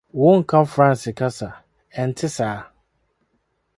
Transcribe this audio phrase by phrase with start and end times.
[0.21, 1.49] Wonka Franse kasa,
[2.01, 2.59] ɛnte saa?